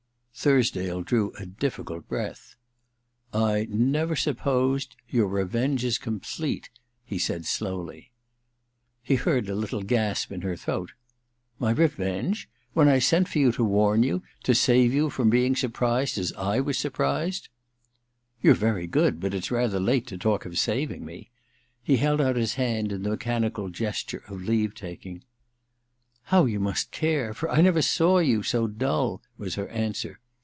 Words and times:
* 0.41 0.41
Thursdale 0.41 1.03
drew 1.05 1.31
a 1.37 1.45
difficult 1.45 2.07
breath. 2.07 2.55
* 2.99 3.33
I 3.53 3.67
never 3.69 4.15
supposed— 4.15 4.95
your 5.07 5.27
revenge 5.27 5.83
is 5.85 5.99
complete,' 5.99 6.71
he 7.05 7.17
ssud 7.17 7.45
slowly. 7.45 8.09
He 9.03 9.17
heard 9.17 9.49
a 9.49 9.53
little 9.53 9.83
gasp 9.83 10.31
in 10.31 10.41
her 10.41 10.55
throat. 10.55 10.93
^ 10.93 10.93
My 11.59 11.69
revenge? 11.69 12.49
When 12.73 12.87
I 12.87 12.97
sent 12.97 13.27
for 13.27 13.37
you 13.37 13.51
to 13.51 13.63
warn 13.63 14.01
you— 14.01 14.23
to 14.45 14.55
save 14.55 14.91
you 14.95 15.11
from 15.11 15.29
being 15.29 15.55
surprised 15.55 16.17
as 16.17 16.33
/ 16.33 16.33
was 16.65 16.75
surprised 16.75 17.43
f' 17.43 18.43
*YouVe 18.43 18.57
very 18.57 18.87
good— 18.87 19.19
^but 19.19 19.35
it's 19.35 19.51
rather 19.51 19.79
late 19.79 20.07
to 20.07 20.15
THE 20.15 20.17
DILETTANTE 20.17 20.21
279 20.21 20.39
talk 20.39 20.45
of 20.47 20.57
saving 20.57 21.05
me.' 21.05 21.29
He 21.83 21.97
held 21.97 22.19
out 22.19 22.35
his 22.35 22.55
hand 22.55 22.91
in 22.91 23.03
the 23.03 23.11
mechanical 23.11 23.69
gesture 23.69 24.23
of 24.27 24.41
leave 24.41 24.73
taking.' 24.73 25.23
How 26.31 26.45
you 26.45 26.59
must 26.59 26.89
care!— 26.89 27.31
for 27.35 27.49
I 27.51 27.61
never 27.61 27.83
saw 27.83 28.17
you 28.17 28.41
so 28.41 28.65
dull/ 28.65 29.21
was 29.37 29.53
her 29.53 29.67
answer. 29.67 30.17